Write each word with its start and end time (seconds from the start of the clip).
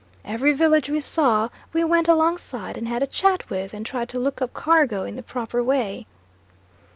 Every 0.25 0.51
village 0.51 0.89
we 0.89 0.99
saw 0.99 1.49
we 1.73 1.83
went 1.83 2.07
alongside 2.07 2.75
and 2.75 2.87
had 2.87 3.03
a 3.03 3.05
chat 3.05 3.47
with, 3.51 3.71
and 3.71 3.85
tried 3.85 4.09
to 4.09 4.19
look 4.19 4.41
up 4.41 4.51
cargo 4.51 5.03
in 5.03 5.15
the 5.15 5.21
proper 5.21 5.61
way. 5.63 6.07